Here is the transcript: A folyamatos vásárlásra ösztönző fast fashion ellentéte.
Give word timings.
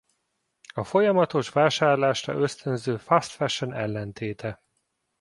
A 0.73 0.83
folyamatos 0.83 1.49
vásárlásra 1.49 2.33
ösztönző 2.33 2.97
fast 2.97 3.31
fashion 3.31 3.73
ellentéte. 3.73 4.61